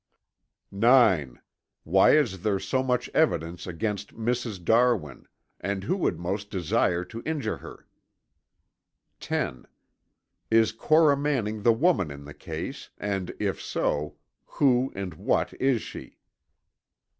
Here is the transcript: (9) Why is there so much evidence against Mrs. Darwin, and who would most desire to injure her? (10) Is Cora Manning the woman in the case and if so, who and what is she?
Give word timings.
(9) 0.71 1.39
Why 1.83 2.17
is 2.17 2.41
there 2.41 2.57
so 2.57 2.81
much 2.81 3.07
evidence 3.13 3.67
against 3.67 4.15
Mrs. 4.15 4.65
Darwin, 4.65 5.27
and 5.59 5.83
who 5.83 5.95
would 5.95 6.19
most 6.19 6.49
desire 6.49 7.05
to 7.05 7.21
injure 7.23 7.57
her? 7.57 7.85
(10) 9.19 9.67
Is 10.49 10.71
Cora 10.71 11.15
Manning 11.15 11.61
the 11.61 11.71
woman 11.71 12.09
in 12.09 12.25
the 12.25 12.33
case 12.33 12.89
and 12.97 13.31
if 13.39 13.61
so, 13.61 14.15
who 14.43 14.91
and 14.95 15.13
what 15.13 15.53
is 15.61 15.83
she? 15.83 16.17